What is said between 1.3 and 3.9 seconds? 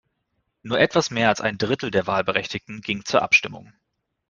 ein Drittel der Wahlberechtigten ging zur Abstimmung.